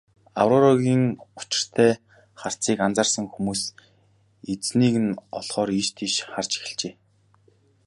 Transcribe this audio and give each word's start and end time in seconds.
Аврорагийн 0.41 1.03
учиртай 1.39 1.91
харцыг 2.39 2.79
анзаарсан 2.85 3.25
хүмүүс 3.31 3.61
эзнийг 4.53 4.95
нь 5.03 5.13
олохоор 5.37 5.69
ийш 5.79 5.89
тийш 5.97 6.15
харж 6.31 6.51
эхэлжээ. 6.59 6.93